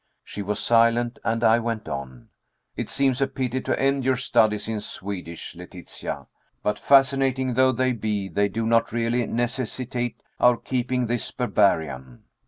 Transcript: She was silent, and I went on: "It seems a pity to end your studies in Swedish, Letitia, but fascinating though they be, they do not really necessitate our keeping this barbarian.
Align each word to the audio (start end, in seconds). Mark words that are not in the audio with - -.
She 0.23 0.41
was 0.41 0.59
silent, 0.59 1.19
and 1.23 1.43
I 1.43 1.59
went 1.59 1.87
on: 1.87 2.29
"It 2.75 2.89
seems 2.89 3.21
a 3.21 3.27
pity 3.27 3.61
to 3.61 3.79
end 3.79 4.03
your 4.03 4.15
studies 4.15 4.67
in 4.67 4.81
Swedish, 4.81 5.53
Letitia, 5.55 6.25
but 6.63 6.79
fascinating 6.79 7.53
though 7.53 7.71
they 7.71 7.91
be, 7.93 8.27
they 8.27 8.47
do 8.49 8.65
not 8.65 8.91
really 8.91 9.27
necessitate 9.27 10.23
our 10.39 10.57
keeping 10.57 11.05
this 11.05 11.29
barbarian. 11.29 12.23